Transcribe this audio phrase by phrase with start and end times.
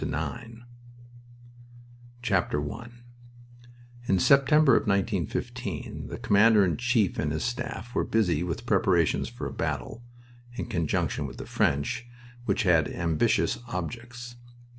[0.01, 0.65] THE NATURE
[2.33, 2.87] OF A BATTLE I
[4.07, 9.29] In September of 1915 the Commander in Chief and his staff were busy with preparations
[9.29, 10.01] for a battle,
[10.55, 12.07] in conjunction with the French,
[12.45, 14.37] which had ambitious objects.